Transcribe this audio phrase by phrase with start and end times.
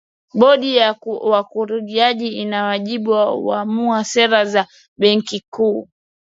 [0.33, 0.95] bodi ya
[1.31, 5.89] wakurugenzi ina wajibu wa kuamua sera za benki kuu